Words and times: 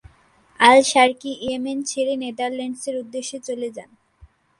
Al-Sharqi 0.59 1.31
Yemen 1.41 1.79
ছেড়ে 1.89 2.13
নেদারল্যান্ডসের 2.23 2.95
উদ্দেশ্যে 3.01 3.37
চলে 3.47 3.69
যান। 3.75 3.89